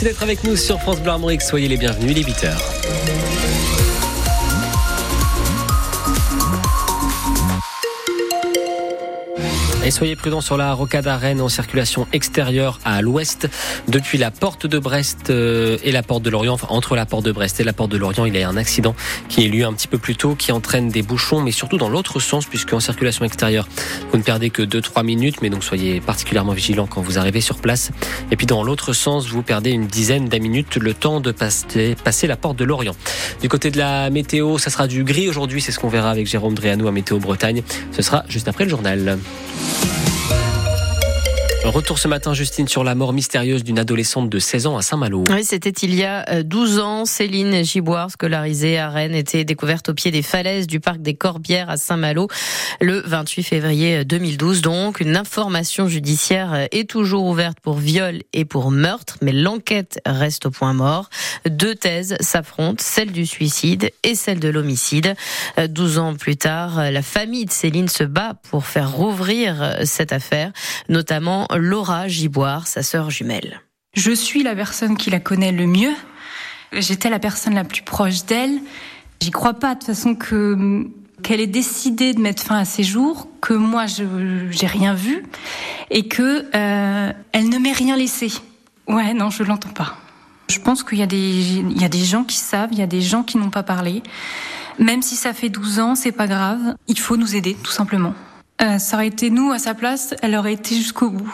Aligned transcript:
Merci 0.00 0.14
d'être 0.14 0.22
avec 0.22 0.44
nous 0.44 0.54
sur 0.54 0.80
France 0.80 1.00
Bleu. 1.00 1.10
Soyez 1.40 1.66
les 1.66 1.76
bienvenus, 1.76 2.12
il 2.12 2.18
est 2.18 2.22
8h. 2.22 3.27
Et 9.88 9.90
soyez 9.90 10.16
prudents 10.16 10.42
sur 10.42 10.58
la 10.58 10.74
rocade 10.74 11.06
à 11.06 11.18
en 11.40 11.48
circulation 11.48 12.06
extérieure 12.12 12.78
à 12.84 13.00
l'ouest. 13.00 13.48
Depuis 13.88 14.18
la 14.18 14.30
porte 14.30 14.66
de 14.66 14.78
Brest 14.78 15.30
euh, 15.30 15.78
et 15.82 15.92
la 15.92 16.02
porte 16.02 16.22
de 16.22 16.28
Lorient, 16.28 16.52
enfin 16.52 16.66
entre 16.68 16.94
la 16.94 17.06
porte 17.06 17.24
de 17.24 17.32
Brest 17.32 17.58
et 17.58 17.64
la 17.64 17.72
porte 17.72 17.90
de 17.90 17.96
Lorient, 17.96 18.26
il 18.26 18.36
y 18.36 18.42
a 18.42 18.50
un 18.50 18.58
accident 18.58 18.94
qui 19.30 19.46
est 19.46 19.48
lieu 19.48 19.64
un 19.64 19.72
petit 19.72 19.88
peu 19.88 19.96
plus 19.96 20.14
tôt, 20.14 20.34
qui 20.34 20.52
entraîne 20.52 20.90
des 20.90 21.00
bouchons, 21.00 21.40
mais 21.40 21.52
surtout 21.52 21.78
dans 21.78 21.88
l'autre 21.88 22.20
sens, 22.20 22.44
puisque 22.44 22.74
en 22.74 22.80
circulation 22.80 23.24
extérieure, 23.24 23.66
vous 24.12 24.18
ne 24.18 24.22
perdez 24.22 24.50
que 24.50 24.60
2-3 24.60 25.06
minutes, 25.06 25.40
mais 25.40 25.48
donc 25.48 25.64
soyez 25.64 26.02
particulièrement 26.02 26.52
vigilants 26.52 26.86
quand 26.86 27.00
vous 27.00 27.18
arrivez 27.18 27.40
sur 27.40 27.56
place. 27.56 27.90
Et 28.30 28.36
puis 28.36 28.44
dans 28.44 28.62
l'autre 28.62 28.92
sens, 28.92 29.28
vous 29.28 29.42
perdez 29.42 29.70
une 29.70 29.86
dizaine 29.86 30.28
de 30.28 30.38
minutes 30.38 30.76
le 30.76 30.92
temps 30.92 31.20
de 31.20 31.32
passer, 31.32 31.96
passer 32.04 32.26
la 32.26 32.36
porte 32.36 32.58
de 32.58 32.64
Lorient. 32.64 32.94
Du 33.40 33.48
côté 33.48 33.70
de 33.70 33.78
la 33.78 34.10
météo, 34.10 34.58
ça 34.58 34.68
sera 34.68 34.86
du 34.86 35.02
gris 35.02 35.30
aujourd'hui, 35.30 35.62
c'est 35.62 35.72
ce 35.72 35.78
qu'on 35.78 35.88
verra 35.88 36.10
avec 36.10 36.26
Jérôme 36.26 36.52
Dréanou 36.52 36.88
à 36.88 36.92
Météo 36.92 37.18
Bretagne. 37.18 37.62
Ce 37.92 38.02
sera 38.02 38.26
juste 38.28 38.48
après 38.48 38.64
le 38.64 38.70
journal. 38.70 39.18
Retour 41.68 41.98
ce 41.98 42.08
matin, 42.08 42.32
Justine, 42.32 42.66
sur 42.66 42.82
la 42.82 42.94
mort 42.94 43.12
mystérieuse 43.12 43.62
d'une 43.62 43.78
adolescente 43.78 44.30
de 44.30 44.38
16 44.38 44.66
ans 44.68 44.78
à 44.78 44.82
Saint-Malo. 44.82 45.24
Oui, 45.28 45.44
c'était 45.44 45.68
il 45.68 45.94
y 45.94 46.02
a 46.02 46.42
12 46.42 46.78
euh, 46.78 46.82
ans. 46.82 47.04
Céline 47.04 47.62
Giboire, 47.62 48.10
scolarisée 48.10 48.78
à 48.78 48.88
Rennes, 48.88 49.14
était 49.14 49.44
découverte 49.44 49.90
au 49.90 49.94
pied 49.94 50.10
des 50.10 50.22
falaises 50.22 50.66
du 50.66 50.80
parc 50.80 51.02
des 51.02 51.12
Corbières 51.12 51.68
à 51.68 51.76
Saint-Malo 51.76 52.28
le 52.80 53.02
28 53.04 53.42
février 53.42 54.04
2012. 54.06 54.62
Donc, 54.62 55.00
une 55.00 55.14
information 55.14 55.88
judiciaire 55.88 56.68
est 56.72 56.88
toujours 56.88 57.26
ouverte 57.26 57.60
pour 57.60 57.76
viol 57.76 58.22
et 58.32 58.46
pour 58.46 58.70
meurtre, 58.70 59.18
mais 59.20 59.32
l'enquête 59.32 60.00
reste 60.06 60.46
au 60.46 60.50
point 60.50 60.72
mort. 60.72 61.10
Deux 61.46 61.74
thèses 61.74 62.16
s'affrontent, 62.20 62.82
celle 62.82 63.12
du 63.12 63.26
suicide 63.26 63.90
et 64.04 64.14
celle 64.14 64.40
de 64.40 64.48
l'homicide. 64.48 65.14
12 65.58 65.98
ans 65.98 66.14
plus 66.14 66.36
tard, 66.36 66.90
la 66.90 67.02
famille 67.02 67.44
de 67.44 67.52
Céline 67.52 67.88
se 67.88 68.04
bat 68.04 68.34
pour 68.48 68.64
faire 68.64 68.90
rouvrir 68.90 69.76
cette 69.84 70.12
affaire, 70.12 70.52
notamment 70.88 71.46
Laura 71.58 72.08
Giboire, 72.08 72.66
sa 72.66 72.82
sœur 72.82 73.10
jumelle. 73.10 73.60
Je 73.94 74.12
suis 74.12 74.42
la 74.42 74.54
personne 74.54 74.96
qui 74.96 75.10
la 75.10 75.20
connaît 75.20 75.52
le 75.52 75.66
mieux. 75.66 75.94
J'étais 76.72 77.10
la 77.10 77.18
personne 77.18 77.54
la 77.54 77.64
plus 77.64 77.82
proche 77.82 78.24
d'elle. 78.24 78.60
J'y 79.20 79.30
crois 79.30 79.54
pas 79.54 79.74
de 79.74 79.80
toute 79.80 79.86
façon 79.86 80.14
que 80.14 80.86
qu'elle 81.22 81.40
ait 81.40 81.48
décidé 81.48 82.14
de 82.14 82.20
mettre 82.20 82.44
fin 82.44 82.58
à 82.58 82.64
ses 82.64 82.84
jours, 82.84 83.28
que 83.40 83.52
moi 83.52 83.86
je 83.86 84.04
j'ai 84.50 84.66
rien 84.68 84.94
vu 84.94 85.24
et 85.90 86.06
que 86.06 86.46
euh, 86.54 87.12
elle 87.32 87.48
ne 87.48 87.58
m'ait 87.58 87.72
rien 87.72 87.96
laissé. 87.96 88.32
Ouais, 88.86 89.14
non, 89.14 89.30
je 89.30 89.42
l'entends 89.42 89.70
pas. 89.70 89.96
Je 90.48 90.60
pense 90.60 90.84
qu'il 90.84 90.98
y 90.98 91.02
a 91.02 91.06
des 91.06 91.16
il 91.18 91.80
y 91.80 91.84
a 91.84 91.88
des 91.88 92.04
gens 92.04 92.22
qui 92.22 92.36
savent, 92.36 92.70
il 92.72 92.78
y 92.78 92.82
a 92.82 92.86
des 92.86 93.00
gens 93.00 93.24
qui 93.24 93.36
n'ont 93.36 93.50
pas 93.50 93.64
parlé. 93.64 94.02
Même 94.78 95.02
si 95.02 95.16
ça 95.16 95.32
fait 95.32 95.48
12 95.48 95.80
ans, 95.80 95.94
c'est 95.96 96.12
pas 96.12 96.28
grave. 96.28 96.76
Il 96.86 96.98
faut 96.98 97.16
nous 97.16 97.34
aider, 97.34 97.56
tout 97.60 97.72
simplement. 97.72 98.14
Euh, 98.60 98.78
ça 98.78 98.96
aurait 98.96 99.06
été 99.06 99.30
nous 99.30 99.52
à 99.52 99.58
sa 99.58 99.74
place, 99.74 100.14
elle 100.22 100.34
aurait 100.34 100.54
été 100.54 100.74
jusqu'au 100.74 101.10
bout. 101.10 101.32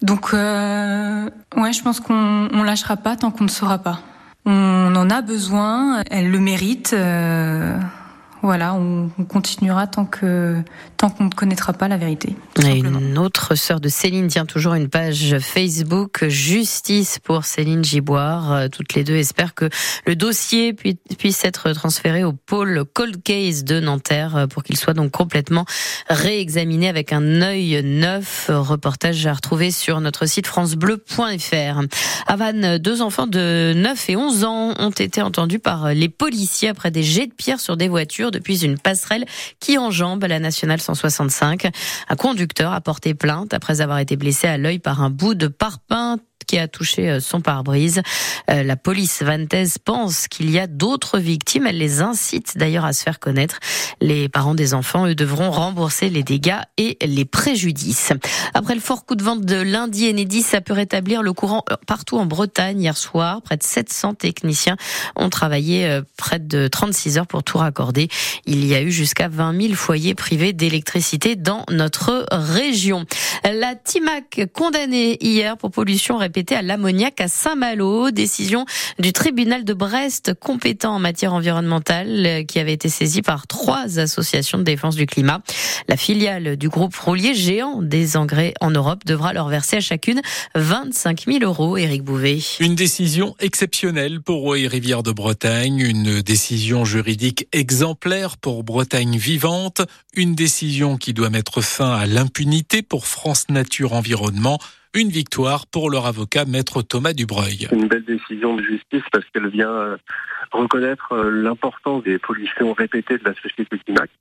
Donc, 0.00 0.34
euh, 0.34 1.28
ouais, 1.56 1.72
je 1.72 1.82
pense 1.82 2.00
qu'on 2.00 2.48
on 2.52 2.62
lâchera 2.62 2.96
pas 2.96 3.16
tant 3.16 3.30
qu'on 3.30 3.44
ne 3.44 3.50
saura 3.50 3.78
pas. 3.78 4.00
On 4.44 4.94
en 4.96 5.10
a 5.10 5.22
besoin, 5.22 6.02
elle 6.10 6.30
le 6.30 6.40
mérite. 6.40 6.92
Euh, 6.94 7.78
voilà, 8.42 8.74
on, 8.74 9.08
continuera 9.28 9.86
tant 9.86 10.04
que 10.04 10.56
tant 10.96 11.08
qu'on 11.08 11.24
ne 11.24 11.30
connaîtra 11.30 11.72
pas 11.72 11.86
la 11.86 11.96
vérité. 11.96 12.34
Et 12.64 12.78
une 12.78 13.16
autre 13.16 13.54
sœur 13.54 13.78
de 13.78 13.88
Céline 13.88 14.26
tient 14.26 14.46
toujours 14.46 14.74
une 14.74 14.88
page 14.88 15.36
Facebook 15.38 16.26
Justice 16.26 17.20
pour 17.20 17.44
Céline 17.44 17.84
Giboire. 17.84 18.52
Euh, 18.52 18.68
toutes 18.68 18.94
les 18.94 19.04
deux 19.04 19.14
espèrent 19.14 19.54
que 19.54 19.68
le 20.06 20.16
dossier 20.16 20.72
puisse 20.72 21.44
être 21.44 21.70
transféré 21.70 22.24
au 22.24 22.32
pôle 22.32 22.84
Cold 22.92 23.22
Case 23.22 23.62
de 23.62 23.78
Nanterre 23.78 24.36
euh, 24.36 24.46
pour 24.48 24.64
qu'il 24.64 24.76
soit 24.76 24.94
donc 24.94 25.12
complètement 25.12 25.64
réexaminé 26.08 26.88
avec 26.88 27.12
un 27.12 27.42
œil 27.42 27.80
neuf. 27.84 28.50
Reportage 28.52 29.24
à 29.26 29.34
retrouver 29.34 29.70
sur 29.70 30.00
notre 30.00 30.26
site 30.26 30.48
francebleu.fr. 30.48 31.80
À 32.26 32.36
Vannes, 32.36 32.78
deux 32.78 33.02
enfants 33.02 33.28
de 33.28 33.72
9 33.76 34.10
et 34.10 34.16
11 34.16 34.44
ans 34.44 34.74
ont 34.80 34.90
été 34.90 35.22
entendus 35.22 35.60
par 35.60 35.94
les 35.94 36.08
policiers 36.08 36.70
après 36.70 36.90
des 36.90 37.04
jets 37.04 37.28
de 37.28 37.34
pierre 37.34 37.60
sur 37.60 37.76
des 37.76 37.88
voitures 37.88 38.31
depuis 38.32 38.64
une 38.64 38.78
passerelle 38.78 39.24
qui 39.60 39.78
enjambe 39.78 40.24
la 40.24 40.40
nationale 40.40 40.80
165. 40.80 41.68
Un 42.08 42.16
conducteur 42.16 42.72
a 42.72 42.80
porté 42.80 43.14
plainte 43.14 43.54
après 43.54 43.80
avoir 43.80 43.98
été 43.98 44.16
blessé 44.16 44.48
à 44.48 44.58
l'œil 44.58 44.80
par 44.80 45.00
un 45.02 45.10
bout 45.10 45.34
de 45.34 45.46
parpaing 45.46 46.18
qui 46.52 46.58
a 46.58 46.68
touché 46.68 47.08
euh, 47.08 47.18
son 47.18 47.40
pare-brise. 47.40 48.02
Euh, 48.50 48.62
la 48.62 48.76
police 48.76 49.22
vantaise 49.22 49.78
pense 49.78 50.28
qu'il 50.28 50.50
y 50.50 50.58
a 50.58 50.66
d'autres 50.66 51.18
victimes. 51.18 51.66
Elle 51.66 51.78
les 51.78 52.02
incite 52.02 52.58
d'ailleurs 52.58 52.84
à 52.84 52.92
se 52.92 53.02
faire 53.02 53.20
connaître. 53.20 53.58
Les 54.02 54.28
parents 54.28 54.54
des 54.54 54.74
enfants, 54.74 55.06
eux, 55.06 55.14
devront 55.14 55.50
rembourser 55.50 56.10
les 56.10 56.22
dégâts 56.22 56.60
et 56.76 56.98
les 57.00 57.24
préjudices. 57.24 58.12
Après 58.52 58.74
le 58.74 58.82
fort 58.82 59.06
coup 59.06 59.14
de 59.14 59.22
vente 59.22 59.46
de 59.46 59.56
lundi, 59.56 60.10
Enedis 60.10 60.44
a 60.52 60.60
pu 60.60 60.72
rétablir 60.72 61.22
le 61.22 61.32
courant 61.32 61.64
euh, 61.72 61.76
partout 61.86 62.18
en 62.18 62.26
Bretagne 62.26 62.82
hier 62.82 62.98
soir. 62.98 63.40
Près 63.40 63.56
de 63.56 63.62
700 63.62 64.12
techniciens 64.12 64.76
ont 65.16 65.30
travaillé 65.30 66.00
près 66.18 66.38
de 66.38 66.68
36 66.68 67.16
heures 67.16 67.26
pour 67.26 67.44
tout 67.44 67.56
raccorder. 67.56 68.08
Il 68.44 68.66
y 68.66 68.74
a 68.74 68.82
eu 68.82 68.90
jusqu'à 68.90 69.28
20 69.28 69.58
000 69.58 69.72
foyers 69.72 70.14
privés 70.14 70.52
d'électricité 70.52 71.34
dans 71.34 71.64
notre 71.70 72.26
région. 72.30 73.06
La 73.44 73.74
TIMAC 73.74 74.52
condamnée 74.52 75.18
hier 75.20 75.56
pour 75.56 75.72
pollution 75.72 76.16
répétée 76.16 76.54
à 76.54 76.62
l'ammoniac 76.62 77.20
à 77.20 77.26
Saint-Malo. 77.26 78.12
Décision 78.12 78.66
du 79.00 79.12
tribunal 79.12 79.64
de 79.64 79.74
Brest 79.74 80.34
compétent 80.34 80.94
en 80.94 81.00
matière 81.00 81.34
environnementale 81.34 82.24
euh, 82.24 82.44
qui 82.44 82.60
avait 82.60 82.72
été 82.72 82.88
saisi 82.88 83.20
par 83.20 83.48
trois 83.48 83.98
associations 83.98 84.58
de 84.58 84.62
défense 84.62 84.94
du 84.94 85.06
climat. 85.06 85.42
La 85.88 85.96
filiale 85.96 86.56
du 86.56 86.68
groupe 86.68 86.94
roulier 86.94 87.34
géant 87.34 87.82
des 87.82 88.16
engrais 88.16 88.54
en 88.60 88.70
Europe 88.70 89.04
devra 89.06 89.32
leur 89.32 89.48
verser 89.48 89.78
à 89.78 89.80
chacune 89.80 90.22
25 90.54 91.24
000 91.26 91.38
euros. 91.42 91.76
Éric 91.76 92.04
Bouvet. 92.04 92.38
Une 92.60 92.76
décision 92.76 93.34
exceptionnelle 93.40 94.20
pour 94.20 94.52
Rivière 94.52 95.02
de 95.02 95.10
Bretagne, 95.10 95.80
une 95.80 96.22
décision 96.22 96.84
juridique 96.84 97.48
exemplaire 97.52 98.36
pour 98.36 98.62
Bretagne 98.62 99.16
vivante, 99.16 99.82
une 100.14 100.36
décision 100.36 100.96
qui 100.96 101.12
doit 101.12 101.30
mettre 101.30 101.60
fin 101.60 101.92
à 101.92 102.06
l'impunité 102.06 102.82
pour 102.82 103.06
France 103.06 103.31
Nature 103.48 103.92
Environnement. 103.92 104.58
Une 104.94 105.08
victoire 105.08 105.66
pour 105.66 105.90
leur 105.90 106.06
avocat, 106.06 106.44
maître 106.44 106.82
Thomas 106.82 107.14
Dubreuil. 107.14 107.68
Une 107.72 107.88
belle 107.88 108.04
décision 108.04 108.56
de 108.56 108.62
justice 108.62 109.02
parce 109.10 109.24
qu'elle 109.32 109.48
vient 109.48 109.70
euh, 109.70 109.96
reconnaître 110.52 111.12
euh, 111.12 111.30
l'importance 111.30 112.02
des 112.04 112.18
pollutions 112.18 112.72
répétées 112.72 113.18
de 113.18 113.24
la 113.24 113.34
société 113.34 113.78
climatique. 113.78 114.12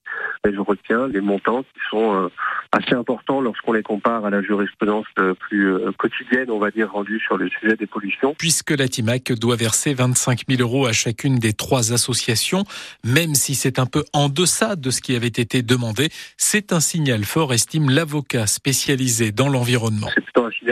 Et 0.47 0.53
je 0.53 0.59
retiens 0.59 1.07
les 1.07 1.21
montants 1.21 1.63
qui 1.63 1.79
sont 1.89 2.15
euh, 2.15 2.29
assez 2.71 2.93
importants 2.93 3.41
lorsqu'on 3.41 3.73
les 3.73 3.83
compare 3.83 4.25
à 4.25 4.29
la 4.29 4.41
jurisprudence 4.41 5.05
plus 5.39 5.75
quotidienne, 5.97 6.49
on 6.49 6.59
va 6.59 6.71
dire, 6.71 6.91
rendue 6.91 7.19
sur 7.19 7.37
le 7.37 7.49
sujet 7.49 7.75
des 7.75 7.85
pollutions. 7.85 8.33
Puisque 8.37 8.71
la 8.71 8.87
TIMAC 8.87 9.33
doit 9.33 9.55
verser 9.55 9.93
25 9.93 10.43
000 10.49 10.61
euros 10.61 10.87
à 10.87 10.93
chacune 10.93 11.37
des 11.37 11.53
trois 11.53 11.93
associations, 11.93 12.63
même 13.03 13.35
si 13.35 13.55
c'est 13.55 13.77
un 13.79 13.85
peu 13.85 14.03
en 14.13 14.29
deçà 14.29 14.75
de 14.75 14.89
ce 14.89 15.01
qui 15.01 15.15
avait 15.15 15.27
été 15.27 15.61
demandé, 15.61 16.09
c'est 16.37 16.73
un 16.73 16.79
signal 16.79 17.23
fort, 17.23 17.53
estime 17.53 17.89
l'avocat 17.89 18.47
spécialisé 18.47 19.31
dans 19.31 19.49
l'environnement 19.49 20.09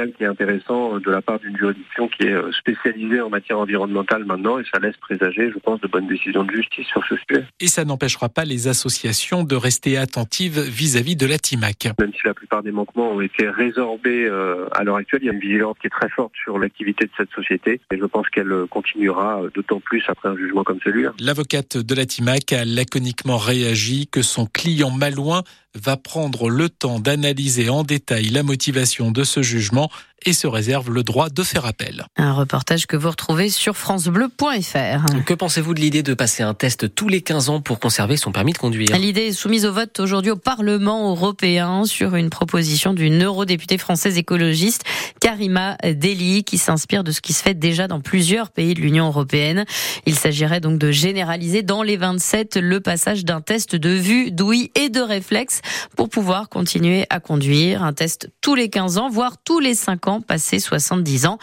qui 0.07 0.23
est 0.23 0.27
intéressant 0.27 0.95
euh, 0.95 0.99
de 0.99 1.11
la 1.11 1.21
part 1.21 1.39
d'une 1.39 1.57
juridiction 1.57 2.07
qui 2.07 2.23
est 2.23 2.33
euh, 2.33 2.51
spécialisée 2.51 3.21
en 3.21 3.29
matière 3.29 3.59
environnementale 3.59 4.25
maintenant 4.25 4.59
et 4.59 4.63
ça 4.71 4.79
laisse 4.79 4.97
présager, 4.97 5.48
je 5.51 5.59
pense, 5.59 5.79
de 5.81 5.87
bonnes 5.87 6.07
décisions 6.07 6.43
de 6.43 6.51
justice 6.51 6.87
sur 6.87 7.03
ce 7.07 7.15
sujet. 7.15 7.45
Et 7.59 7.67
ça 7.67 7.85
n'empêchera 7.85 8.29
pas 8.29 8.45
les 8.45 8.67
associations 8.67 9.43
de 9.43 9.55
rester 9.55 9.97
attentives 9.97 10.59
vis-à-vis 10.59 11.15
de 11.15 11.25
la 11.25 11.37
TIMAC. 11.37 11.89
Même 11.99 12.13
si 12.13 12.21
la 12.25 12.33
plupart 12.33 12.63
des 12.63 12.71
manquements 12.71 13.11
ont 13.11 13.21
été 13.21 13.49
résorbés 13.49 14.25
euh, 14.25 14.67
à 14.71 14.83
l'heure 14.83 14.97
actuelle, 14.97 15.21
il 15.23 15.27
y 15.27 15.29
a 15.29 15.33
une 15.33 15.39
vigilance 15.39 15.77
qui 15.79 15.87
est 15.87 15.91
très 15.91 16.09
forte 16.09 16.33
sur 16.43 16.59
l'activité 16.59 17.05
de 17.05 17.11
cette 17.17 17.31
société 17.31 17.81
et 17.91 17.97
je 17.97 18.05
pense 18.05 18.29
qu'elle 18.29 18.53
continuera 18.69 19.41
d'autant 19.53 19.79
plus 19.79 20.03
après 20.07 20.29
un 20.29 20.37
jugement 20.37 20.63
comme 20.63 20.79
celui-là. 20.83 21.13
L'avocate 21.19 21.77
de 21.77 21.95
la 21.95 22.05
TIMAC 22.05 22.53
a 22.53 22.65
laconiquement 22.65 23.37
réagi 23.37 24.07
que 24.07 24.21
son 24.21 24.45
client 24.45 24.91
Malouin 24.91 25.43
va 25.75 25.97
prendre 25.97 26.49
le 26.49 26.69
temps 26.69 26.99
d'analyser 26.99 27.69
en 27.69 27.83
détail 27.83 28.29
la 28.29 28.43
motivation 28.43 29.11
de 29.11 29.23
ce 29.23 29.41
jugement 29.41 29.89
et 30.25 30.33
se 30.33 30.47
réserve 30.47 30.91
le 30.91 31.03
droit 31.03 31.29
de 31.29 31.43
faire 31.43 31.65
appel. 31.65 32.05
Un 32.17 32.33
reportage 32.33 32.87
que 32.87 32.97
vous 32.97 33.09
retrouvez 33.09 33.49
sur 33.49 33.77
francebleu.fr. 33.77 35.23
Que 35.25 35.33
pensez-vous 35.33 35.73
de 35.73 35.79
l'idée 35.79 36.03
de 36.03 36.13
passer 36.13 36.43
un 36.43 36.53
test 36.53 36.93
tous 36.93 37.07
les 37.07 37.21
15 37.21 37.49
ans 37.49 37.61
pour 37.61 37.79
conserver 37.79 38.17
son 38.17 38.31
permis 38.31 38.53
de 38.53 38.57
conduire? 38.57 38.97
L'idée 38.97 39.27
est 39.27 39.31
soumise 39.31 39.65
au 39.65 39.71
vote 39.71 39.99
aujourd'hui 39.99 40.31
au 40.31 40.35
Parlement 40.35 41.11
européen 41.11 41.85
sur 41.85 42.15
une 42.15 42.29
proposition 42.29 42.93
d'une 42.93 43.23
eurodéputée 43.23 43.77
française 43.77 44.17
écologiste, 44.17 44.83
Karima 45.21 45.77
Deli, 45.83 46.43
qui 46.43 46.57
s'inspire 46.57 47.03
de 47.03 47.11
ce 47.11 47.21
qui 47.21 47.33
se 47.33 47.41
fait 47.41 47.53
déjà 47.53 47.87
dans 47.87 48.01
plusieurs 48.01 48.49
pays 48.51 48.73
de 48.73 48.81
l'Union 48.81 49.07
européenne. 49.07 49.65
Il 50.05 50.15
s'agirait 50.15 50.59
donc 50.59 50.79
de 50.79 50.91
généraliser 50.91 51.63
dans 51.63 51.83
les 51.83 51.97
27 51.97 52.57
le 52.57 52.81
passage 52.81 53.23
d'un 53.23 53.41
test 53.41 53.75
de 53.75 53.89
vue, 53.89 54.31
d'ouïe 54.31 54.71
et 54.75 54.89
de 54.89 54.99
réflexe 54.99 55.58
pour 55.95 56.09
pouvoir 56.09 56.49
continuer 56.49 57.05
à 57.09 57.19
conduire. 57.19 57.83
Un 57.83 57.93
test 57.93 58.29
tous 58.41 58.55
les 58.55 58.69
15 58.69 58.97
ans, 58.97 59.09
voire 59.09 59.37
tous 59.43 59.59
les 59.59 59.73
5 59.73 60.07
ans, 60.07 60.21
passé 60.21 60.59
70 60.59 61.25
ans. 61.25 61.37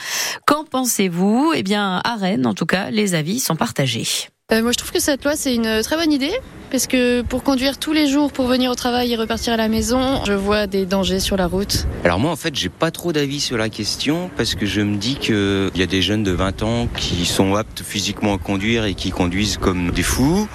Qu'en 0.47 0.65
pensez-vous? 0.65 1.53
Eh 1.55 1.63
bien, 1.63 2.01
à 2.05 2.17
Rennes, 2.17 2.47
en 2.47 2.55
tout 2.55 2.67
cas, 2.67 2.91
les 2.91 3.15
avis 3.15 3.41
sont 3.41 3.57
partagés. 3.57 4.07
Euh, 4.53 4.63
moi, 4.63 4.71
je 4.71 4.79
trouve 4.79 4.93
que 4.93 5.01
cette 5.01 5.25
loi, 5.25 5.35
c'est 5.35 5.55
une 5.55 5.83
très 5.83 5.97
bonne 5.97 6.13
idée. 6.13 6.33
Parce 6.71 6.87
que 6.87 7.23
pour 7.23 7.43
conduire 7.43 7.79
tous 7.79 7.93
les 7.93 8.09
jours, 8.09 8.33
pour 8.33 8.47
venir 8.47 8.71
au 8.71 8.75
travail 8.75 9.13
et 9.13 9.17
repartir 9.17 9.53
à 9.53 9.57
la 9.57 9.69
maison, 9.69 10.25
je 10.25 10.33
vois 10.33 10.67
des 10.67 10.85
dangers 10.85 11.21
sur 11.21 11.37
la 11.37 11.47
route. 11.47 11.87
Alors 12.05 12.19
moi, 12.19 12.31
en 12.33 12.37
fait, 12.37 12.55
j'ai 12.55 12.69
pas 12.69 12.91
trop 12.91 13.13
d'avis 13.13 13.41
sur 13.41 13.57
la 13.57 13.69
question 13.69 14.31
parce 14.37 14.55
que 14.55 14.67
je 14.67 14.81
me 14.81 14.97
dis 14.97 15.15
qu'il 15.15 15.71
y 15.77 15.83
a 15.83 15.87
des 15.87 16.03
jeunes 16.03 16.25
de 16.25 16.33
20 16.33 16.63
ans 16.63 16.89
qui 16.97 17.25
sont 17.25 17.55
aptes 17.55 17.83
physiquement 17.83 18.35
à 18.35 18.39
conduire 18.39 18.85
et 18.85 18.95
qui 18.95 19.11
conduisent 19.11 19.59
comme 19.59 19.91
des 19.91 20.03
fous. 20.03 20.49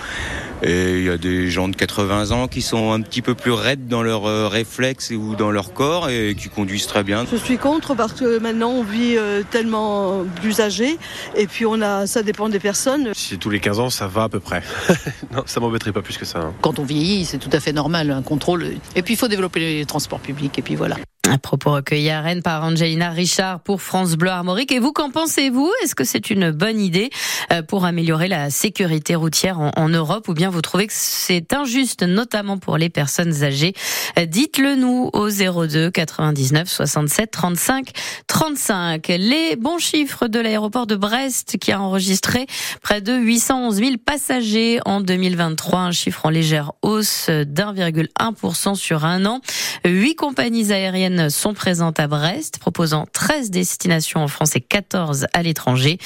Et 0.64 1.00
il 1.00 1.04
y 1.06 1.10
a 1.10 1.18
des 1.18 1.50
gens 1.50 1.68
de 1.68 1.76
80 1.76 2.32
ans 2.32 2.48
qui 2.48 2.62
sont 2.62 2.92
un 2.92 3.02
petit 3.02 3.22
peu 3.22 3.34
plus 3.36 3.52
raides 3.52 3.88
dans 3.88 4.04
leurs 4.04 4.26
euh, 4.28 4.48
réflexes 4.48 5.12
ou 5.12 5.36
dans 5.36 5.50
leur 5.52 5.74
corps 5.74 6.10
et 6.10 6.36
qui 6.38 6.50
conduisent 6.50 6.88
très 6.88 7.04
bien. 7.04 7.26
Je 7.32 7.36
suis 7.38 7.58
contre 7.58 7.96
parce 7.96 8.14
que 8.14 8.38
maintenant 8.40 8.70
on 8.70 8.84
vit 8.84 9.18
euh, 9.18 9.42
tellement 9.50 10.24
plus 10.42 10.60
âgé 10.60 10.98
et 11.36 11.48
puis 11.48 11.66
on 11.66 11.82
a, 11.82 12.06
ça 12.06 12.22
dépend 12.24 12.48
des 12.50 12.60
personnes. 12.60 13.10
Si 13.14 13.38
tous 13.38 13.50
les 13.50 13.60
15 13.60 13.80
ans, 13.80 13.90
ça 13.90 14.08
va 14.08 14.24
à 14.24 14.30
peu 14.30 14.40
près. 14.40 14.62
non, 15.32 15.44
ça 15.46 15.60
m'embêterait 15.60 15.94
pas 15.94 16.02
plus 16.02 16.18
que 16.18 16.26
ça. 16.26 16.40
hein. 16.40 16.54
Quand 16.62 16.78
on 16.80 16.84
vieillit, 16.84 17.26
c'est 17.26 17.38
tout 17.40 17.50
à 17.52 17.60
fait 17.60 17.74
normal, 17.74 18.12
un 18.12 18.22
contrôle. 18.22 18.66
Et 18.96 19.02
puis 19.02 19.16
il 19.16 19.18
faut 19.18 19.28
développer 19.28 19.60
les 19.60 19.86
transports 19.86 20.20
publics 20.20 20.58
et 20.60 20.62
puis 20.62 20.76
voilà. 20.76 20.98
Un 21.32 21.38
propos 21.38 21.72
recueilli 21.72 22.10
à 22.10 22.20
Rennes 22.20 22.42
par 22.42 22.62
Angelina 22.62 23.10
Richard 23.10 23.62
pour 23.62 23.82
France 23.82 24.18
Bleu 24.18 24.32
Armorique. 24.32 24.74
Et 24.74 24.80
vous, 24.80 24.92
qu'en 24.92 25.12
pensez-vous? 25.12 25.72
Est-ce 25.82 25.96
que 25.96 26.04
c'est 26.04 26.30
une 26.30 26.52
bonne 26.52 26.82
idée 26.82 27.10
euh, 27.54 27.62
pour 27.62 27.86
améliorer 27.86 28.28
la 28.28 28.50
sécurité 28.50 29.16
routière 29.16 29.58
en, 29.58 29.88
Europe? 29.88 30.28
Ou 30.28 30.34
bien 30.34 30.50
vous 30.50 30.62
trouvez 30.62 30.88
que 30.88 30.94
c'est 30.94 31.54
injuste, 31.54 32.04
notamment 32.04 32.58
pour 32.58 32.78
les 32.78 32.90
personnes 32.90 33.46
âgées? 33.46 33.72
Euh, 34.20 34.26
Dites-le 34.26 34.76
nous 34.76 35.10
au 35.14 35.30
02 35.30 35.90
99 35.92 36.68
67 36.68 37.32
35 37.32 37.92
35. 38.28 39.08
Les 39.08 39.56
bons 39.56 39.78
chiffres 39.78 40.28
de 40.28 40.38
l'aéroport 40.38 40.86
de 40.86 40.98
Brest 40.98 41.58
qui 41.62 41.72
a 41.72 41.80
enregistré 41.80 42.46
près 42.82 43.00
de 43.00 43.14
811 43.14 43.76
000 43.78 43.92
passagers 44.06 44.82
en 44.84 45.00
2023, 45.00 45.80
un 45.80 45.92
chiffre 45.92 46.26
en 46.26 46.30
légère 46.30 46.74
hausse 46.82 47.30
d'1,1% 47.30 48.76
sur 48.76 49.06
un 49.06 49.26
an. 49.26 49.40
Huit 49.86 50.16
compagnies 50.16 50.74
aériennes 50.74 51.21
sont 51.30 51.54
présentes 51.54 52.00
à 52.00 52.08
Brest, 52.08 52.60
proposant 52.60 53.06
13 53.12 53.52
destinations 53.52 54.24
en 54.24 54.28
France 54.28 54.56
et 54.56 54.62
14 54.62 55.28
à 55.34 55.44
l'étranger. 55.44 55.98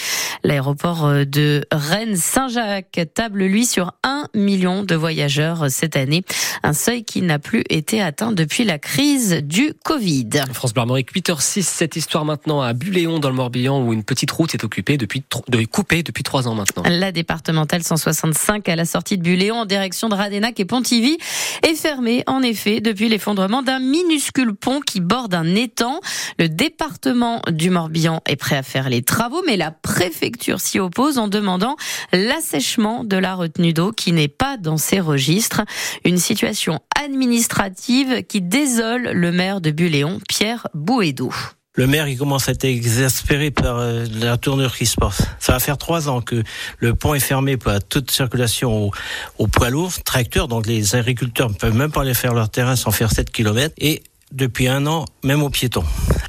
L'aéroport 0.44 1.10
de 1.26 1.66
Rennes-Saint-Jacques 1.72 3.00
table, 3.14 3.44
lui, 3.46 3.66
sur 3.66 3.94
1 4.04 4.28
million 4.34 4.84
de 4.84 4.96
voyageurs 4.96 5.70
cette 5.70 5.96
année, 5.96 6.24
un 6.64 6.74
seuil 6.74 7.04
qui 7.04 7.22
n'a 7.22 7.40
plus 7.40 7.64
été 7.70 8.02
atteint 8.02 8.32
depuis 8.32 8.64
la 8.64 8.80
crise 8.80 9.42
du 9.44 9.74
Covid. 9.84 10.30
France 10.54 10.74
Bleu 10.74 10.82
Armorique, 10.82 11.14
8h06, 11.14 11.64
cette 11.64 11.96
histoire 11.96 12.26
maintenant 12.26 12.62
à 12.62 12.74
Buléon 12.74 13.20
dans 13.20 13.30
le 13.30 13.36
Morbihan 13.36 13.82
où 13.82 13.94
une 13.94 14.04
petite 14.04 14.32
route 14.32 14.54
est 14.54 14.64
occupée 14.64 14.98
depuis, 14.98 15.24
de, 15.48 15.66
coupée 15.66 16.04
depuis 16.04 16.24
trois 16.24 16.48
ans 16.48 16.56
maintenant. 16.56 16.84
La 16.88 17.12
départementale 17.12 17.84
165 17.84 18.68
à 18.70 18.76
la 18.76 18.86
sortie 18.86 19.18
de 19.18 19.24
Buléon 19.24 19.58
en 19.58 19.66
direction 19.66 20.10
de 20.10 20.16
Radenac 20.16 20.60
et 20.60 20.66
Pontivy 20.66 21.18
est 21.64 21.76
fermée 21.76 22.24
en 22.28 22.42
effet 22.42 22.82
depuis 22.82 23.10
l'effondrement 23.10 23.62
d'un 23.62 23.80
minuscule 23.80 24.54
pont 24.54 24.82
qui 24.82 25.00
borde 25.06 25.34
un 25.34 25.56
étang. 25.56 26.00
Le 26.40 26.50
département 26.50 27.42
du 27.48 27.70
Morbihan 27.70 28.22
est 28.26 28.36
prêt 28.36 28.58
à 28.58 28.64
faire 28.64 28.90
les 28.90 29.02
travaux 29.02 29.44
mais 29.46 29.58
la 29.58 29.72
préfecture 29.72 30.60
s'y 30.60 30.80
oppose 30.80 31.18
en 31.18 31.28
demandant 31.28 31.76
l'assèchement 32.12 33.04
de 33.04 33.18
la 33.18 33.36
retenue 33.36 33.74
d'eau 33.74 33.92
qui 33.92 34.12
n'est 34.12 34.28
pas 34.28 34.58
dans 34.58 34.78
ses 34.78 35.00
registres. 35.00 35.62
Une 36.04 36.18
situation 36.18 36.80
administrative 37.02 38.24
qui 38.24 38.42
désole 38.42 39.12
le 39.12 39.32
maire 39.32 39.62
de 39.62 39.72
Buléon, 39.72 40.20
Pierre 40.28 40.68
Bouédou. 40.74 41.34
Le 41.78 41.88
maire, 41.88 42.08
il 42.08 42.18
commence 42.18 42.48
à 42.48 42.54
être 42.54 42.64
exaspéré 42.64 43.52
par 43.52 43.80
euh, 43.80 44.06
la 44.14 44.38
tournure 44.38 44.76
qui 44.76 44.86
se 44.86 44.96
passe. 44.96 45.24
Ça 45.40 45.52
va 45.52 45.60
faire 45.60 45.78
trois 45.78 46.08
ans 46.08 46.22
que 46.22 46.42
le 46.80 46.96
pont 46.96 47.14
est 47.14 47.20
fermé 47.20 47.58
pour 47.58 47.74
toute 47.84 48.12
circulation 48.12 48.86
au, 48.86 48.92
au 49.40 49.48
poids 49.48 49.70
lourd, 49.70 49.92
tracteur, 50.06 50.48
donc 50.48 50.68
les 50.68 50.96
agriculteurs 50.96 51.50
ne 51.50 51.56
peuvent 51.56 51.76
même 51.76 51.92
pas 51.92 52.02
aller 52.02 52.14
faire 52.14 52.34
leur 52.34 52.50
terrain 52.50 52.78
sans 52.78 52.92
faire 52.92 53.12
7 53.12 53.30
km. 53.30 53.76
Et 53.78 54.04
depuis 54.36 54.68
un 54.68 54.86
an, 54.86 55.06
même 55.24 55.42
aux 55.42 55.50
piétons. 55.50 55.84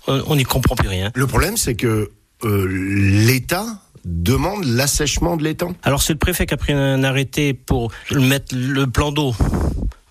On 0.06 0.36
n'y 0.36 0.44
comprend 0.44 0.76
plus 0.76 0.88
rien. 0.88 1.10
Le 1.14 1.26
problème, 1.26 1.56
c'est 1.56 1.74
que 1.74 2.10
euh, 2.44 2.66
l'État 2.68 3.66
demande 4.04 4.64
l'assèchement 4.64 5.36
de 5.36 5.42
l'étang. 5.42 5.74
Alors 5.82 6.02
c'est 6.02 6.12
le 6.12 6.18
préfet 6.18 6.46
qui 6.46 6.54
a 6.54 6.56
pris 6.56 6.72
un 6.72 7.02
arrêté 7.02 7.54
pour 7.54 7.90
mettre 8.12 8.54
le 8.56 8.86
plan 8.86 9.10
d'eau 9.10 9.34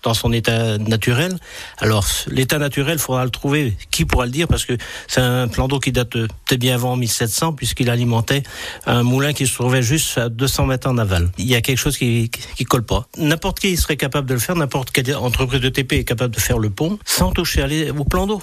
dans 0.02 0.14
son 0.14 0.32
état 0.32 0.78
naturel. 0.78 1.36
Alors 1.78 2.06
l'état 2.28 2.58
naturel, 2.58 2.94
il 2.94 3.00
faudra 3.00 3.24
le 3.24 3.30
trouver. 3.30 3.76
Qui 3.90 4.04
pourra 4.04 4.26
le 4.26 4.32
dire? 4.32 4.48
Parce 4.48 4.64
que 4.64 4.74
c'est 5.08 5.20
un 5.20 5.48
plan 5.48 5.68
d'eau 5.68 5.80
qui 5.80 5.92
date 5.92 6.16
euh, 6.16 6.28
peut-être 6.44 6.60
bien 6.60 6.74
avant 6.74 6.96
1700, 6.96 7.54
puisqu'il 7.54 7.90
alimentait 7.90 8.42
un 8.86 9.02
moulin 9.02 9.32
qui 9.32 9.46
se 9.46 9.54
trouvait 9.54 9.82
juste 9.82 10.18
à 10.18 10.28
200 10.28 10.66
mètres 10.66 10.88
en 10.88 10.98
aval. 10.98 11.30
Il 11.38 11.46
y 11.46 11.54
a 11.54 11.60
quelque 11.60 11.78
chose 11.78 11.98
qui, 11.98 12.30
qui, 12.30 12.64
colle 12.64 12.84
pas. 12.84 13.08
N'importe 13.18 13.60
qui 13.60 13.76
serait 13.76 13.96
capable 13.96 14.28
de 14.28 14.34
le 14.34 14.40
faire, 14.40 14.56
n'importe 14.56 14.90
quelle 14.90 15.14
entreprise 15.16 15.60
de 15.60 15.68
TP 15.68 15.94
est 15.94 16.04
capable 16.04 16.34
de 16.34 16.40
faire 16.40 16.58
le 16.58 16.70
pont 16.70 16.98
sans 17.04 17.32
toucher 17.32 17.90
au 17.90 18.04
plan 18.04 18.26
d'eau. 18.26 18.42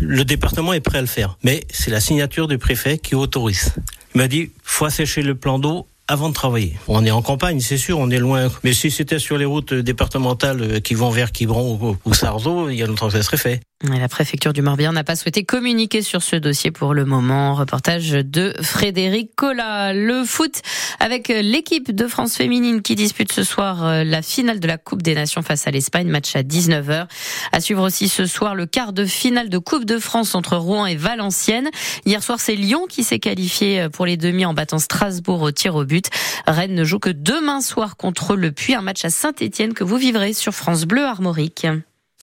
Le 0.00 0.24
département 0.24 0.72
est 0.72 0.80
prêt 0.80 0.98
à 0.98 1.00
le 1.00 1.06
faire, 1.06 1.36
mais 1.42 1.64
c'est 1.70 1.90
la 1.90 2.00
signature 2.00 2.46
du 2.48 2.58
préfet 2.58 2.98
qui 2.98 3.14
autorise. 3.14 3.74
Il 4.14 4.18
m'a 4.18 4.28
dit, 4.28 4.50
faut 4.62 4.84
assécher 4.84 5.22
le 5.22 5.34
plan 5.34 5.58
d'eau 5.58 5.86
avant 6.08 6.30
de 6.30 6.34
travailler. 6.34 6.76
On 6.88 7.04
est 7.04 7.10
en 7.10 7.22
campagne, 7.22 7.60
c'est 7.60 7.76
sûr, 7.76 7.98
on 7.98 8.10
est 8.10 8.18
loin. 8.18 8.48
Mais 8.64 8.72
si 8.72 8.90
c'était 8.90 9.18
sur 9.18 9.38
les 9.38 9.44
routes 9.44 9.74
départementales 9.74 10.80
qui 10.82 10.94
vont 10.94 11.10
vers 11.10 11.32
Quiberon 11.32 11.78
ou, 11.80 11.96
ou 12.04 12.14
Sarzeau, 12.14 12.70
il 12.70 12.76
y 12.76 12.82
a 12.82 12.86
longtemps 12.86 13.06
que 13.06 13.12
ça 13.12 13.22
serait 13.22 13.36
fait. 13.36 13.60
La 13.84 14.08
préfecture 14.08 14.52
du 14.52 14.60
Morbihan 14.60 14.92
n'a 14.92 15.04
pas 15.04 15.14
souhaité 15.14 15.44
communiquer 15.44 16.02
sur 16.02 16.20
ce 16.20 16.34
dossier 16.34 16.72
pour 16.72 16.94
le 16.94 17.04
moment. 17.04 17.54
Reportage 17.54 18.10
de 18.10 18.52
Frédéric 18.60 19.36
Collat. 19.36 19.92
Le 19.92 20.24
foot 20.24 20.62
avec 20.98 21.28
l'équipe 21.28 21.94
de 21.94 22.08
France 22.08 22.34
féminine 22.34 22.82
qui 22.82 22.96
dispute 22.96 23.30
ce 23.30 23.44
soir 23.44 23.86
euh, 23.86 24.02
la 24.02 24.20
finale 24.20 24.58
de 24.58 24.66
la 24.66 24.78
Coupe 24.78 25.02
des 25.02 25.14
Nations 25.14 25.42
face 25.42 25.68
à 25.68 25.70
l'Espagne, 25.70 26.08
match 26.08 26.34
à 26.34 26.42
19h. 26.42 27.06
À 27.52 27.60
suivre 27.60 27.86
aussi 27.86 28.08
ce 28.08 28.26
soir 28.26 28.56
le 28.56 28.66
quart 28.66 28.92
de 28.92 29.04
finale 29.04 29.48
de 29.48 29.58
Coupe 29.58 29.84
de 29.84 30.00
France 30.00 30.34
entre 30.34 30.56
Rouen 30.56 30.86
et 30.86 30.96
Valenciennes. 30.96 31.70
Hier 32.04 32.20
soir, 32.20 32.40
c'est 32.40 32.56
Lyon 32.56 32.86
qui 32.88 33.04
s'est 33.04 33.20
qualifié 33.20 33.88
pour 33.92 34.06
les 34.06 34.16
demi 34.16 34.44
en 34.44 34.54
battant 34.54 34.80
Strasbourg 34.80 35.40
au 35.42 35.52
tir 35.52 35.76
au 35.76 35.84
but. 35.84 36.06
Rennes 36.48 36.74
ne 36.74 36.82
joue 36.82 36.98
que 36.98 37.10
demain 37.10 37.60
soir 37.60 37.96
contre 37.96 38.34
le 38.34 38.50
Puy, 38.50 38.74
un 38.74 38.82
match 38.82 39.04
à 39.04 39.10
Saint-Etienne 39.10 39.72
que 39.72 39.84
vous 39.84 39.98
vivrez 39.98 40.32
sur 40.32 40.52
France 40.52 40.84
Bleu 40.84 41.04
Armorique. 41.04 41.68